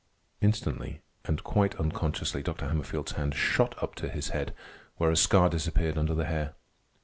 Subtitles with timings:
[0.41, 2.65] Instantly, and quite unconsciously, Dr.
[2.67, 4.55] Hammerfield's hand shot up to his head,
[4.97, 6.55] where a scar disappeared under the hair.